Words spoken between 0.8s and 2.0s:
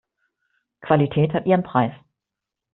Qualität hat ihren Preis.